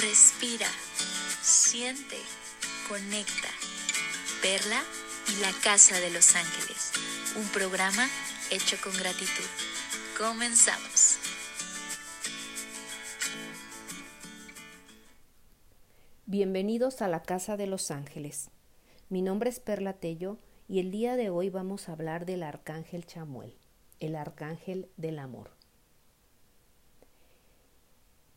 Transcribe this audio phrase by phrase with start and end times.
[0.00, 0.66] respira,
[1.42, 2.16] siente,
[2.88, 3.48] conecta.
[4.40, 4.80] Perla
[5.26, 6.92] y la Casa de los Ángeles,
[7.36, 8.06] un programa
[8.52, 9.44] hecho con gratitud.
[10.16, 11.18] Comenzamos.
[16.26, 18.50] Bienvenidos a la Casa de los Ángeles.
[19.08, 20.38] Mi nombre es Perla Tello
[20.68, 23.58] y el día de hoy vamos a hablar del Arcángel Chamuel,
[23.98, 25.50] el Arcángel del Amor.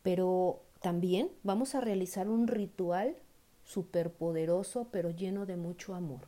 [0.02, 3.16] Pero también vamos a realizar un ritual
[3.64, 6.28] superpoderoso pero lleno de mucho amor.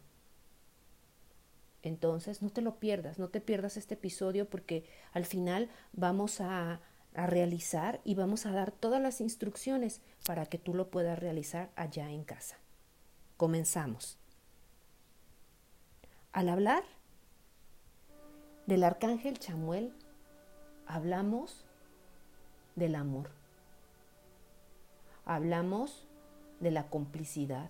[1.81, 6.79] Entonces, no te lo pierdas, no te pierdas este episodio porque al final vamos a,
[7.13, 11.71] a, realizar y vamos a dar todas las instrucciones para que tú lo puedas realizar
[11.75, 12.57] allá en casa.
[13.35, 14.17] Comenzamos.
[16.31, 16.83] Al hablar
[18.65, 19.93] del arcángel Chamuel,
[20.85, 21.65] hablamos
[22.75, 23.42] del amor.
[25.25, 26.07] Hablamos
[26.59, 27.69] de la complicidad.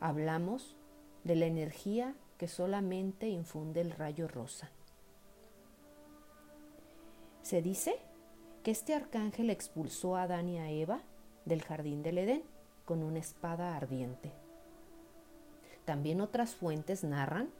[0.00, 0.76] Hablamos
[1.24, 4.70] de la energía que solamente infunde el rayo rosa.
[7.42, 7.96] Se dice
[8.62, 11.00] que este arcángel expulsó a Adán y a Eva
[11.44, 12.42] del jardín del Edén
[12.84, 14.32] con una espada ardiente.
[15.84, 17.50] También otras fuentes narran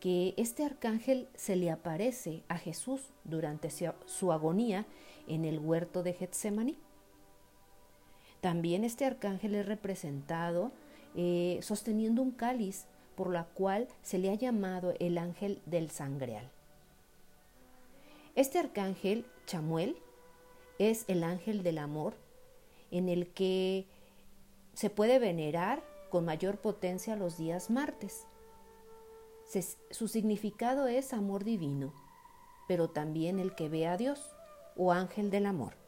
[0.00, 4.86] que este arcángel se le aparece a Jesús durante su agonía
[5.26, 6.78] en el huerto de Getsemaní.
[8.40, 10.70] También este arcángel es representado
[11.16, 12.86] eh, sosteniendo un cáliz
[13.16, 16.48] por la cual se le ha llamado el ángel del sangreal.
[18.36, 19.96] Este arcángel, Chamuel,
[20.78, 22.14] es el ángel del amor
[22.92, 23.86] en el que
[24.74, 28.26] se puede venerar con mayor potencia los días martes.
[29.90, 31.92] su significado es amor divino,
[32.68, 34.20] pero también el que ve a Dios
[34.76, 35.87] o ángel del amor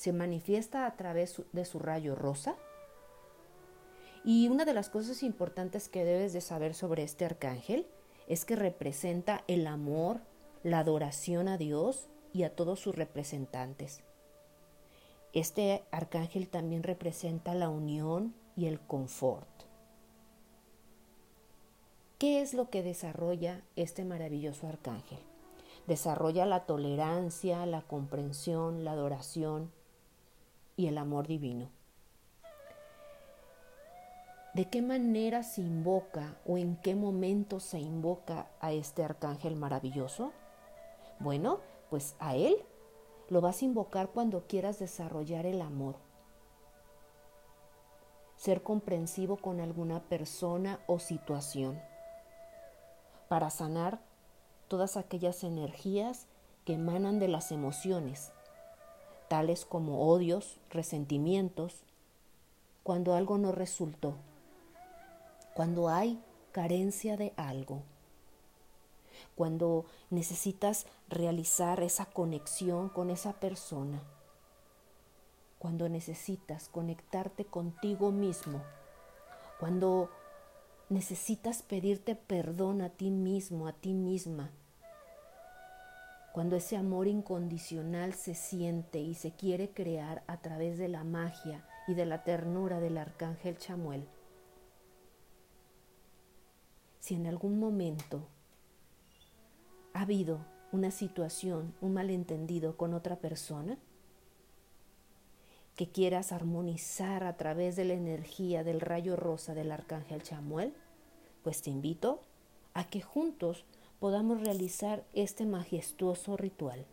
[0.00, 2.56] se manifiesta a través de su rayo rosa.
[4.24, 7.86] Y una de las cosas importantes que debes de saber sobre este arcángel
[8.26, 10.22] es que representa el amor,
[10.62, 14.00] la adoración a Dios y a todos sus representantes.
[15.34, 19.50] Este arcángel también representa la unión y el confort.
[22.16, 25.20] ¿Qué es lo que desarrolla este maravilloso arcángel?
[25.86, 29.70] Desarrolla la tolerancia, la comprensión, la adoración,
[30.80, 31.68] y el amor divino.
[34.54, 40.32] ¿De qué manera se invoca o en qué momento se invoca a este arcángel maravilloso?
[41.18, 42.56] Bueno, pues a él
[43.28, 45.96] lo vas a invocar cuando quieras desarrollar el amor.
[48.36, 51.78] Ser comprensivo con alguna persona o situación.
[53.28, 54.00] Para sanar
[54.66, 56.26] todas aquellas energías
[56.64, 58.32] que emanan de las emociones
[59.30, 61.84] tales como odios, resentimientos,
[62.82, 64.16] cuando algo no resultó,
[65.54, 66.20] cuando hay
[66.50, 67.82] carencia de algo,
[69.36, 74.02] cuando necesitas realizar esa conexión con esa persona,
[75.60, 78.60] cuando necesitas conectarte contigo mismo,
[79.60, 80.10] cuando
[80.88, 84.50] necesitas pedirte perdón a ti mismo, a ti misma,
[86.32, 91.66] cuando ese amor incondicional se siente y se quiere crear a través de la magia
[91.88, 94.06] y de la ternura del arcángel Chamuel.
[97.00, 98.28] Si en algún momento
[99.92, 103.78] ha habido una situación, un malentendido con otra persona,
[105.74, 110.74] que quieras armonizar a través de la energía del rayo rosa del arcángel Chamuel,
[111.42, 112.20] pues te invito
[112.74, 113.64] a que juntos
[114.00, 116.86] podamos realizar este majestuoso ritual.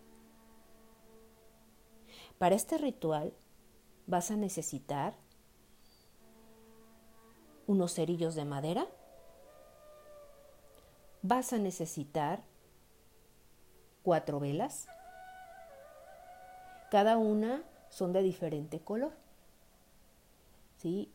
[2.37, 3.33] Para este ritual
[4.05, 5.15] vas a necesitar
[7.65, 8.87] unos cerillos de madera,
[11.21, 12.43] vas a necesitar
[14.03, 14.87] cuatro velas,
[16.91, 19.13] cada una son de diferente color.
[20.77, 21.11] ¿sí?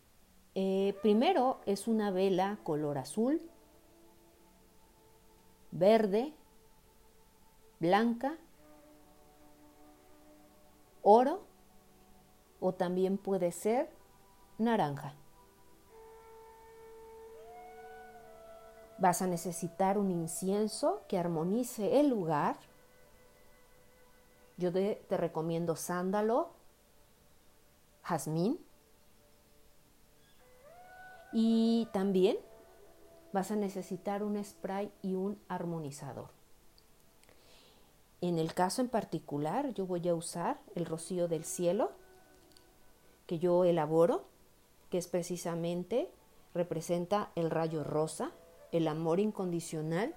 [0.54, 3.40] Eh, primero es una vela color azul,
[5.72, 6.32] verde,
[7.80, 8.36] blanca,
[11.02, 11.42] oro
[12.60, 13.90] o también puede ser
[14.58, 15.14] naranja.
[18.98, 22.56] Vas a necesitar un incienso que armonice el lugar.
[24.56, 26.50] Yo te, recomiendo sándalo,
[28.04, 28.64] jazmín
[31.32, 32.36] y también
[33.32, 36.28] vas a necesitar un spray y un armonizador.
[38.20, 41.90] En el caso en particular, yo voy a usar el rocío del cielo,
[43.26, 44.24] que yo elaboro,
[44.90, 46.08] que es precisamente,
[46.54, 48.30] representa el rayo rosa,
[48.70, 50.14] el amor incondicional,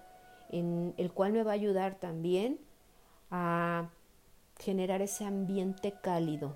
[0.50, 2.60] en el cual me va a ayudar también
[3.32, 3.90] a
[4.60, 6.54] generar ese ambiente cálido,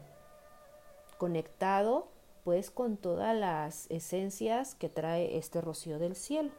[1.17, 2.07] conectado
[2.43, 6.51] pues con todas las esencias que trae este rocío del cielo.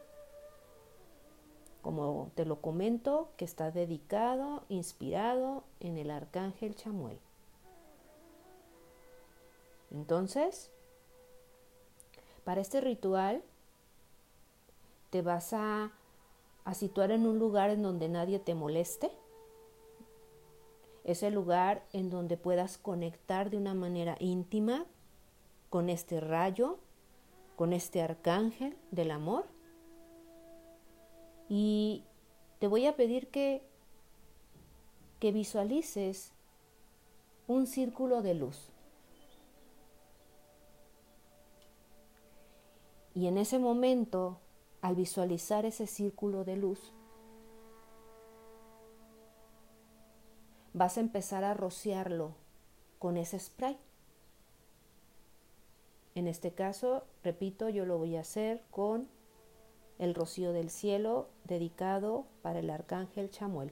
[1.81, 7.19] Como te lo comento, que está dedicado, inspirado en el arcángel Chamuel.
[9.89, 10.69] Entonces,
[12.43, 13.43] para este ritual
[15.09, 15.91] te vas a,
[16.63, 19.11] a situar en un lugar en donde nadie te moleste.
[21.03, 24.85] Es el lugar en donde puedas conectar de una manera íntima
[25.71, 26.79] con este rayo,
[27.55, 29.45] con este arcángel del amor.
[31.47, 32.03] Y
[32.59, 33.63] te voy a pedir que,
[35.21, 36.33] que visualices
[37.47, 38.69] un círculo de luz.
[43.15, 44.39] Y en ese momento,
[44.81, 46.91] al visualizar ese círculo de luz,
[50.73, 52.35] vas a empezar a rociarlo
[52.99, 53.79] con ese spray.
[56.15, 59.07] En este caso, repito, yo lo voy a hacer con
[59.97, 63.71] el rocío del cielo dedicado para el arcángel Chamuel.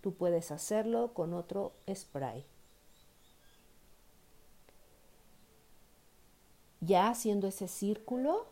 [0.00, 2.44] Tú puedes hacerlo con otro spray.
[6.86, 8.46] ya haciendo ese círculo,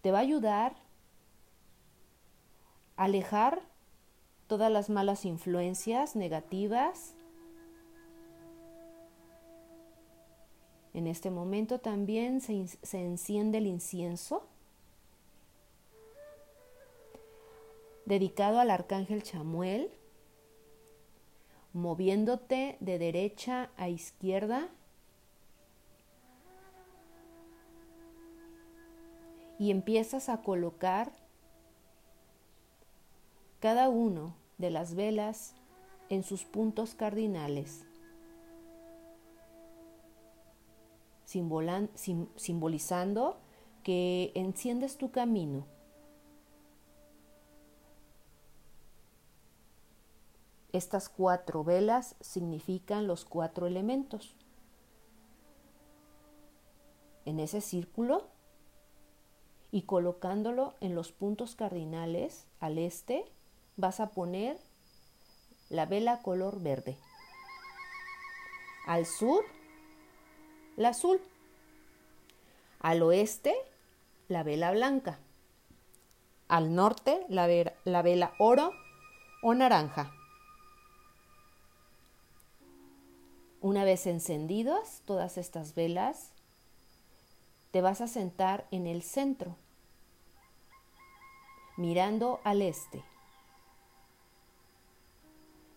[0.00, 0.76] te va a ayudar
[2.96, 3.62] a alejar
[4.54, 7.16] todas las malas influencias negativas.
[10.92, 14.46] En este momento también se, enciende el incienso
[18.06, 19.90] dedicado al arcángel Chamuel
[21.72, 24.68] moviéndote de derecha a izquierda
[29.58, 31.10] y empiezas a colocar
[33.58, 35.54] cada uno de las velas
[36.08, 37.84] en sus puntos cardinales,
[41.24, 43.40] simbolizando
[43.82, 45.66] que enciendes tu camino
[50.74, 54.34] Estas cuatro velas significan los cuatro elementos.
[57.26, 58.26] En ese círculo
[59.70, 63.24] y colocándolo en los puntos cardinales al este,
[63.76, 64.58] vas a poner
[65.68, 66.96] la vela color verde.
[68.86, 69.44] Al sur,
[70.76, 71.20] la azul.
[72.80, 73.54] Al oeste,
[74.28, 75.18] la vela blanca.
[76.48, 77.48] Al norte, la,
[77.84, 78.70] la vela oro
[79.42, 80.12] o naranja.
[83.60, 86.32] Una vez encendidas todas estas velas,
[87.70, 89.56] te vas a sentar en el centro,
[91.76, 93.02] mirando al este.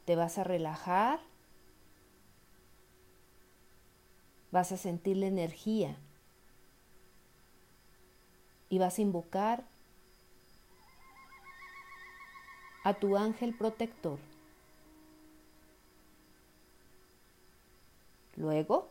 [0.07, 1.19] Te vas a relajar,
[4.49, 5.95] vas a sentir la energía
[8.69, 9.63] y vas a invocar
[12.83, 14.17] a tu ángel protector.
[18.35, 18.89] Luego,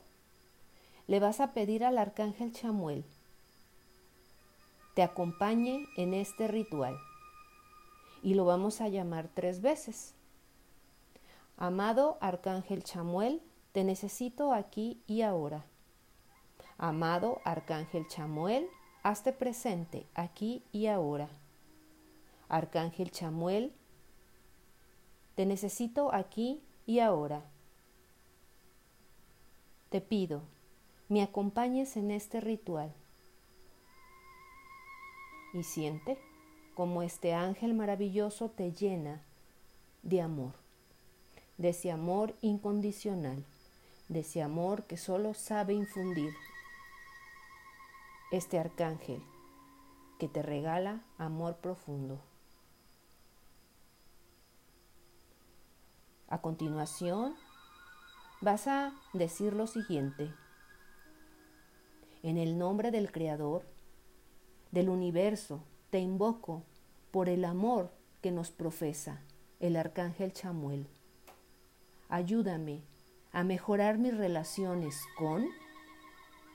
[1.09, 3.05] le vas a pedir al arcángel Chamuel
[4.97, 6.99] te acompañe en este ritual
[8.23, 10.16] y lo vamos a llamar tres veces.
[11.57, 15.65] Amado arcángel Chamuel, te necesito aquí y ahora.
[16.79, 18.69] Amado arcángel Chamuel,
[19.03, 21.29] hazte presente aquí y ahora.
[22.49, 23.73] Arcángel Chamuel,
[25.35, 27.43] te necesito aquí y ahora
[29.91, 30.43] te pido,
[31.09, 32.93] me acompañes en este ritual.
[35.55, 36.19] Y siente
[36.75, 39.23] como este ángel maravilloso te llena
[40.03, 40.53] de amor,
[41.59, 43.45] de ese amor incondicional,
[44.09, 46.33] de ese amor que solo sabe infundir
[48.31, 49.23] este arcángel
[50.19, 52.21] que te regala amor profundo.
[56.29, 57.37] A continuación,
[58.41, 60.33] vas a decir lo siguiente.
[62.23, 63.65] En el nombre del Creador,
[64.73, 66.65] del universo, te invoco
[67.13, 69.23] por el amor que nos profesa
[69.61, 70.89] el Arcángel Chamuel.
[72.09, 72.83] Ayúdame
[73.33, 75.47] a mejorar mis relaciones con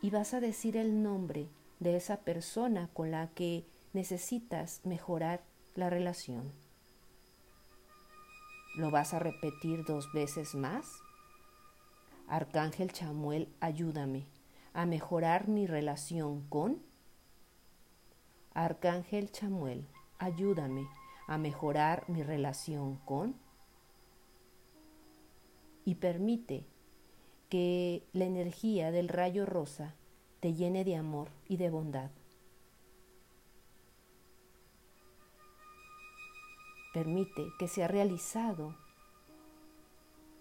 [0.02, 5.44] y vas a decir el nombre de esa persona con la que necesitas mejorar
[5.76, 6.52] la relación.
[8.76, 11.02] ¿Lo vas a repetir dos veces más?
[12.28, 14.26] Arcángel Chamuel, ayúdame
[14.74, 16.82] a mejorar mi relación con...
[18.54, 19.86] Arcángel Chamuel,
[20.18, 20.88] ayúdame
[21.28, 23.36] a mejorar mi relación con...
[25.86, 26.64] Y permite
[27.50, 29.96] que la energía del rayo rosa
[30.40, 32.12] te llene de amor y de bondad.
[36.94, 38.76] Permite que sea realizado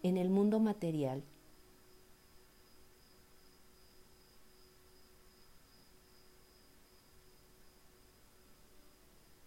[0.03, 1.23] en el mundo material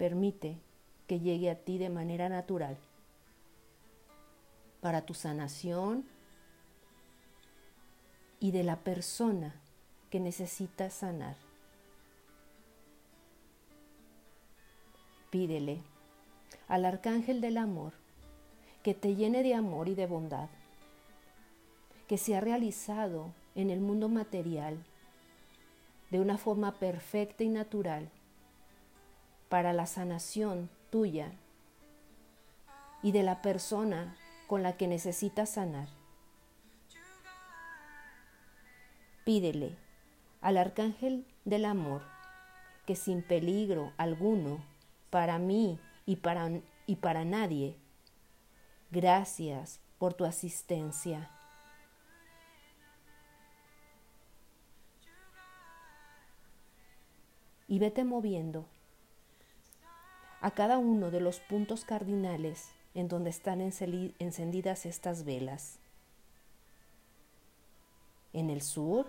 [0.03, 0.57] Permite
[1.07, 2.77] que llegue a ti de manera natural
[4.83, 6.03] para tu sanación
[8.41, 9.55] y de la persona
[10.09, 11.37] que necesita sanar.
[15.29, 15.79] Pídele
[16.67, 17.93] al arcángel del amor
[18.83, 20.49] que te llene de amor y de bondad,
[22.09, 24.83] que sea realizado en el mundo material
[26.11, 28.09] de una forma perfecta y natural
[29.47, 31.31] para la sanación tuya
[33.01, 34.17] y de la persona
[34.53, 35.89] con la que necesitas sanar.
[39.25, 39.75] Pídele
[40.41, 42.03] al Arcángel del Amor
[42.85, 44.63] que sin peligro alguno
[45.09, 46.51] para mí y para,
[46.85, 47.75] y para nadie,
[48.91, 51.31] gracias por tu asistencia.
[57.67, 58.67] Y vete moviendo
[60.41, 65.79] a cada uno de los puntos cardinales en donde están encendidas estas velas.
[68.33, 69.07] En el sur,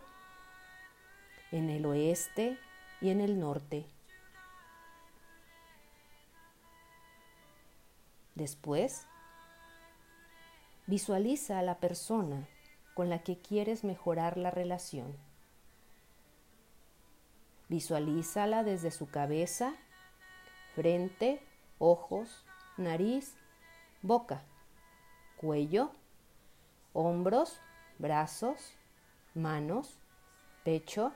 [1.53, 2.59] en el oeste
[3.01, 3.87] y en el norte.
[8.35, 9.07] Después,
[10.87, 12.49] visualiza a la persona
[12.95, 15.17] con la que quieres mejorar la relación.
[17.69, 19.75] Visualízala desde su cabeza
[20.75, 21.41] frente,
[21.79, 22.45] ojos,
[22.77, 23.35] nariz,
[24.05, 24.43] boca,
[25.39, 25.91] cuello,
[26.93, 27.59] hombros,
[27.99, 28.77] brazos,
[29.35, 29.99] manos,
[30.63, 31.11] pecho,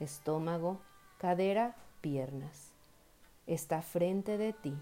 [0.00, 0.82] estómago,
[1.16, 2.72] cadera, piernas.
[3.46, 4.76] Está frente de ti.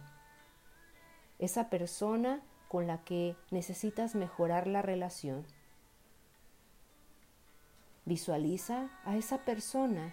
[1.38, 5.46] Esa persona con la que necesitas mejorar la relación.
[8.04, 10.12] Visualiza a esa persona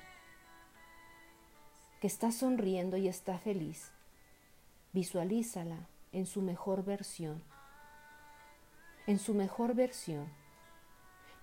[2.00, 3.92] que está sonriendo y está feliz
[4.94, 7.42] Visualízala en su mejor versión.
[9.08, 10.28] En su mejor versión.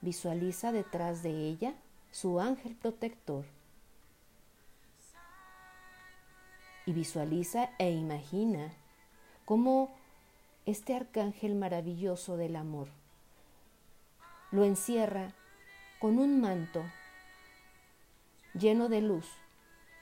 [0.01, 1.75] Visualiza detrás de ella
[2.11, 3.45] su ángel protector.
[6.87, 8.73] Y visualiza e imagina
[9.45, 9.95] cómo
[10.67, 12.89] este arcángel maravilloso del amor
[14.51, 15.33] lo encierra
[15.99, 16.83] con un manto
[18.55, 19.27] lleno de luz,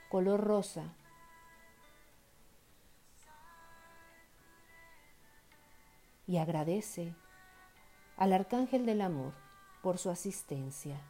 [0.08, 0.84] color rosa,
[6.26, 7.14] y agradece
[8.16, 9.32] al Arcángel del Amor
[9.82, 11.00] por su asistencia.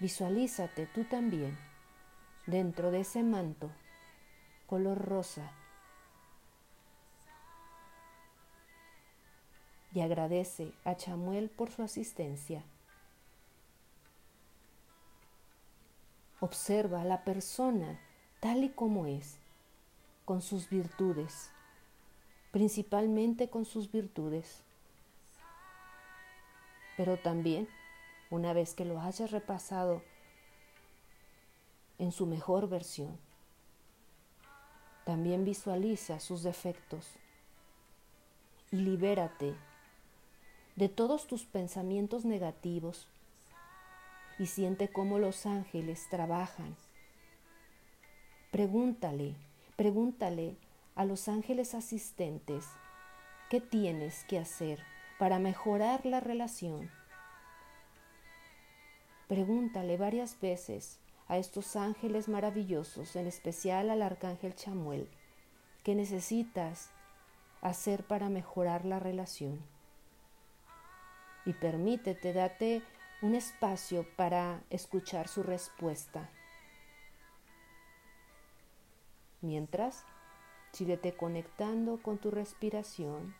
[0.00, 1.58] Visualízate tú también
[2.46, 3.70] dentro de ese manto
[4.66, 5.50] color rosa
[9.92, 12.62] y agradece a Chamuel por su asistencia.
[16.40, 17.98] Observa a la persona
[18.40, 19.38] tal y como es,
[20.24, 21.50] con sus virtudes
[22.50, 24.62] principalmente con sus virtudes.
[26.96, 27.68] Pero también,
[28.30, 30.02] una vez que lo hayas repasado
[31.98, 33.18] en su mejor versión,
[35.04, 37.06] también visualiza sus defectos
[38.70, 39.54] y libérate
[40.76, 43.08] de todos tus pensamientos negativos
[44.38, 46.76] y siente cómo los ángeles trabajan.
[48.50, 49.34] Pregúntale,
[49.76, 50.56] pregúntale
[50.98, 52.66] a los ángeles asistentes,
[53.50, 54.82] ¿qué tienes que hacer
[55.16, 56.90] para mejorar la relación?
[59.28, 65.08] Pregúntale varias veces a estos ángeles maravillosos, en especial al arcángel Chamuel,
[65.84, 66.90] ¿qué necesitas
[67.60, 69.64] hacer para mejorar la relación?
[71.44, 72.82] Y permítete, date
[73.22, 76.28] un espacio para escuchar su respuesta.
[79.42, 80.04] Mientras,
[80.78, 83.34] Síguete conectando con tu respiración,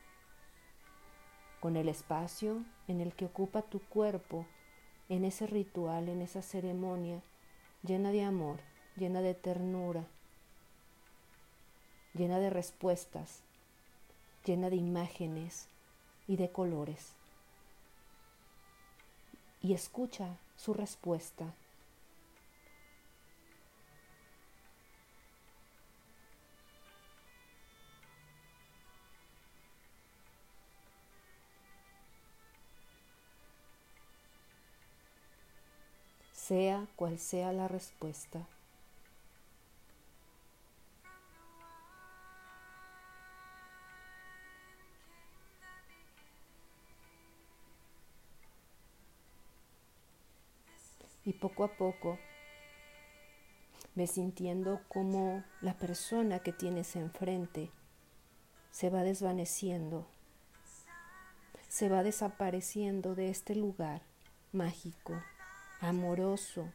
[1.61, 4.45] con el espacio en el que ocupa tu cuerpo
[5.09, 7.23] en ese ritual, en esa ceremonia
[7.85, 8.57] llena de amor,
[8.97, 10.05] llena de ternura,
[12.13, 13.45] llena de respuestas
[14.45, 15.69] llena de imágenes
[16.27, 17.13] y de colores.
[19.61, 21.55] Y escucha su respuesta.
[36.49, 38.47] Sea cual sea la respuesta.
[51.27, 52.19] Y poco a poco
[53.95, 57.71] ve sintiendo como la persona que tienes enfrente
[58.71, 60.07] se va desvaneciendo,
[61.69, 64.01] se va desapareciendo de este lugar
[64.53, 65.13] mágico
[65.81, 66.73] amoroso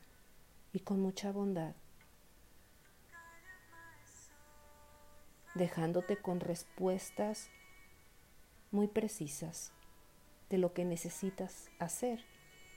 [0.71, 1.73] y con mucha bondad,
[5.55, 7.49] dejándote con respuestas
[8.71, 9.71] muy precisas
[10.49, 12.23] de lo que necesitas hacer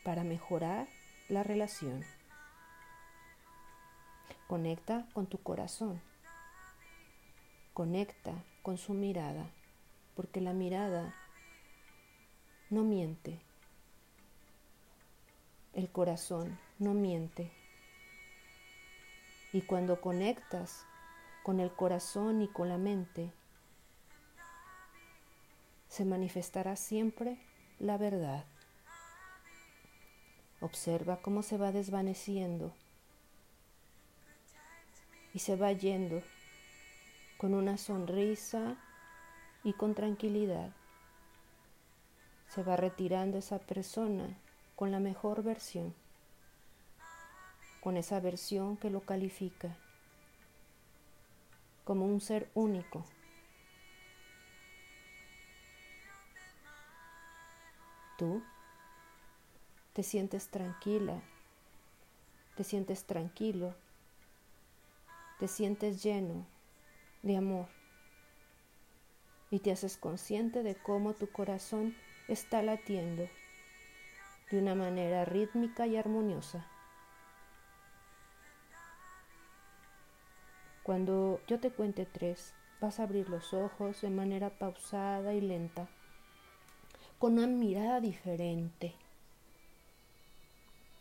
[0.05, 0.89] para mejorar
[1.29, 2.05] la relación.
[4.49, 6.01] Conecta con tu corazón.
[7.73, 9.51] Conecta con su mirada,
[10.15, 11.15] porque la mirada
[12.71, 13.41] no miente,
[15.77, 17.53] el corazón no miente.
[19.53, 20.87] Y cuando conectas
[21.45, 23.31] con el corazón y con la mente,
[25.89, 27.39] se manifestará siempre
[27.79, 28.47] la verdad.
[30.61, 32.73] Observa cómo se va desvaneciendo
[35.35, 36.23] y se va yendo
[37.37, 38.79] con una sonrisa
[39.63, 40.71] y con tranquilidad.
[42.49, 44.39] Se va retirando esa persona
[44.77, 45.95] con la mejor versión,
[47.81, 49.75] con esa versión que lo califica
[51.85, 53.05] como un ser único.
[58.19, 58.43] Tú
[59.95, 61.23] te sientes tranquila,
[62.57, 63.75] te sientes tranquilo,
[65.39, 66.45] te sientes lleno
[67.23, 67.69] de amor
[69.51, 71.95] y te haces consciente de cómo tu corazón
[72.29, 73.29] está latiendo
[74.51, 76.67] de una manera rítmica y armoniosa.
[80.83, 85.89] Cuando yo te cuente tres, vas a abrir los ojos de manera pausada y lenta,
[87.19, 88.95] con una mirada diferente,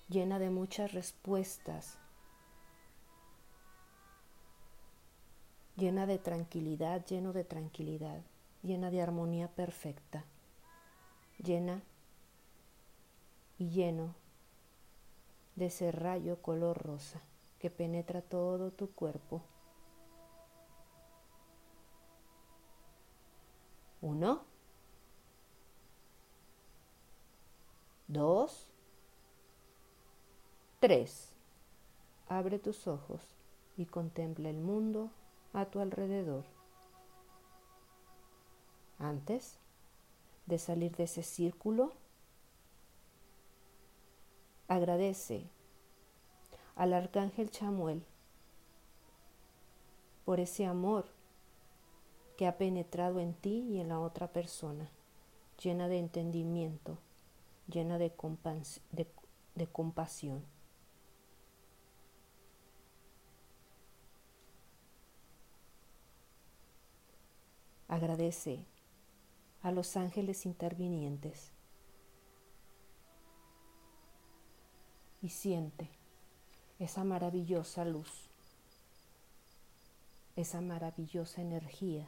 [0.10, 2.00] llena de muchas respuestas,
[5.76, 8.22] llena de tranquilidad, lleno de tranquilidad,
[8.64, 10.24] llena de armonía perfecta,
[11.38, 11.84] llena
[13.58, 14.16] y lleno
[15.56, 17.22] de ese rayo color rosa
[17.60, 19.42] que penetra todo tu cuerpo.
[24.02, 24.44] Uno,
[28.08, 28.68] dos,
[30.80, 31.32] tres.
[32.28, 33.22] Abre tus ojos
[33.78, 35.10] y contempla el mundo
[35.54, 36.44] a tu alrededor.
[39.00, 39.58] Antes
[40.46, 41.94] de salir de ese círculo,
[44.68, 45.46] Agradece
[46.76, 48.04] al arcángel Chamuel
[50.26, 51.06] por ese amor
[52.36, 54.90] que ha penetrado en ti y en la otra persona,
[55.62, 56.98] llena de entendimiento,
[57.68, 58.12] llena de,
[59.56, 60.44] de compasión.
[67.88, 68.66] Agradece
[69.62, 71.55] a los ángeles intervinientes
[75.26, 75.90] y siente
[76.78, 78.30] esa maravillosa luz,
[80.36, 82.08] esa maravillosa energía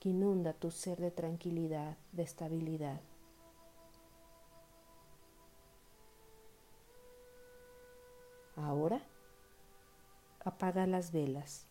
[0.00, 3.02] que inunda tu ser de tranquilidad, de estabilidad.
[8.56, 9.02] Ahora
[10.40, 11.66] apaga las velas.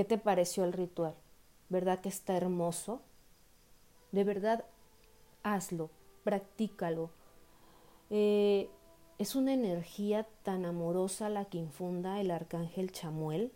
[0.00, 1.14] ¿Qué te pareció el ritual?
[1.68, 3.02] ¿Verdad que está hermoso?
[4.12, 4.64] De verdad,
[5.42, 5.90] hazlo,
[6.24, 7.10] practícalo.
[8.08, 8.70] Eh,
[9.18, 13.52] es una energía tan amorosa la que infunda el arcángel Chamuel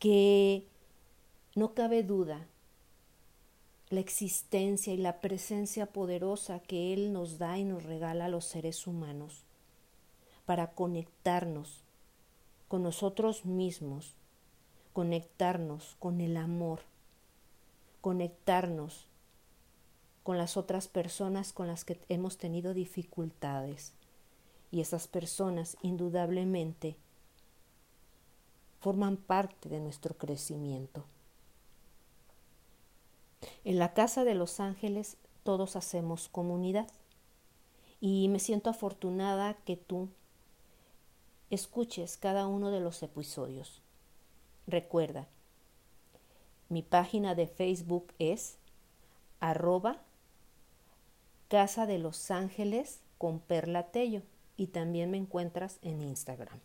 [0.00, 0.66] que
[1.54, 2.48] no cabe duda
[3.90, 8.46] la existencia y la presencia poderosa que Él nos da y nos regala a los
[8.46, 9.44] seres humanos
[10.44, 11.84] para conectarnos
[12.66, 14.17] con nosotros mismos
[14.98, 16.80] conectarnos con el amor,
[18.00, 19.06] conectarnos
[20.24, 23.92] con las otras personas con las que hemos tenido dificultades.
[24.72, 26.96] Y esas personas indudablemente
[28.80, 31.04] forman parte de nuestro crecimiento.
[33.62, 36.88] En la casa de los ángeles todos hacemos comunidad
[38.00, 40.08] y me siento afortunada que tú
[41.50, 43.80] escuches cada uno de los episodios.
[44.68, 45.26] Recuerda,
[46.68, 48.58] mi página de Facebook es
[49.40, 49.96] arroba
[51.48, 54.20] Casa de los Ángeles con Perla Tello
[54.58, 56.60] y también me encuentras en Instagram.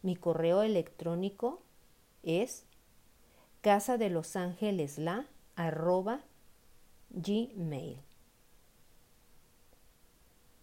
[0.00, 1.60] Mi correo electrónico
[2.22, 2.64] es
[3.60, 6.22] casa de los ángeles la arroba
[7.10, 7.98] gmail.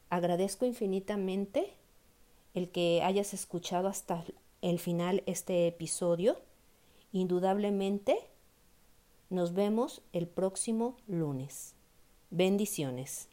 [0.10, 1.76] Agradezco infinitamente
[2.56, 4.24] el que hayas escuchado hasta
[4.64, 6.38] el final este episodio.
[7.12, 8.18] Indudablemente
[9.30, 11.76] nos vemos el próximo lunes.
[12.30, 13.28] Bendiciones.